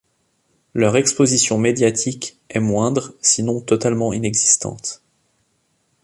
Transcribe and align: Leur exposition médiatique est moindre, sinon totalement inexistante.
Leur 0.73 0.97
exposition 0.97 1.59
médiatique 1.59 2.35
est 2.49 2.59
moindre, 2.59 3.13
sinon 3.21 3.61
totalement 3.61 4.13
inexistante. 4.13 5.03